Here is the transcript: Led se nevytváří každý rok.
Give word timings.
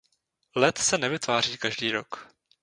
Led 0.55 0.77
se 0.79 0.97
nevytváří 0.97 1.57
každý 1.57 1.91
rok. 1.91 2.27